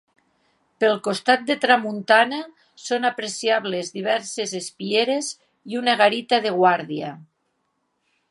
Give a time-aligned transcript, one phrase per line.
[0.83, 2.39] Pel costat de tramuntana
[2.85, 5.31] són apreciables diverses espieres
[5.73, 7.13] i una garita de guàrdia.